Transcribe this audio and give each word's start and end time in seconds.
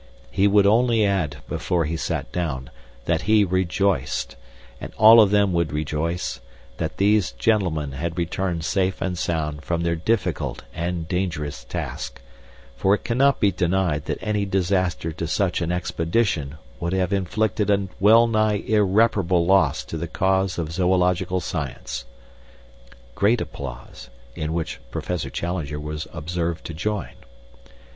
He 0.31 0.47
would 0.47 0.65
only 0.65 1.05
add, 1.05 1.43
before 1.47 1.85
he 1.85 1.95
sat 1.95 2.31
down, 2.31 2.71
that 3.05 3.21
he 3.29 3.43
rejoiced 3.43 4.35
and 4.79 4.91
all 4.97 5.21
of 5.21 5.29
them 5.29 5.53
would 5.53 5.71
rejoice 5.71 6.41
that 6.77 6.97
these 6.97 7.33
gentlemen 7.33 7.91
had 7.91 8.17
returned 8.17 8.65
safe 8.65 8.99
and 8.99 9.15
sound 9.15 9.63
from 9.63 9.83
their 9.83 9.95
difficult 9.95 10.63
and 10.73 11.07
dangerous 11.07 11.63
task, 11.65 12.19
for 12.75 12.95
it 12.95 13.03
cannot 13.03 13.39
be 13.39 13.51
denied 13.51 14.05
that 14.05 14.17
any 14.21 14.43
disaster 14.43 15.11
to 15.11 15.27
such 15.27 15.61
an 15.61 15.71
expedition 15.71 16.55
would 16.79 16.93
have 16.93 17.13
inflicted 17.13 17.69
a 17.69 17.87
well 17.99 18.25
nigh 18.25 18.55
irreparable 18.65 19.45
loss 19.45 19.83
to 19.85 19.97
the 19.97 20.07
cause 20.07 20.57
of 20.57 20.71
Zoological 20.71 21.39
science.' 21.39 22.05
(Great 23.13 23.39
applause, 23.39 24.09
in 24.35 24.51
which 24.51 24.79
Professor 24.89 25.29
Challenger 25.29 25.79
was 25.79 26.07
observed 26.11 26.65
to 26.65 26.73
join.) 26.73 27.13